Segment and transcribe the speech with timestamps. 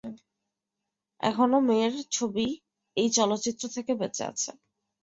[1.19, 2.47] এখনো মে'র ছবি
[2.97, 4.51] এই চলচ্চিত্র থেকে বেঁচে আছে।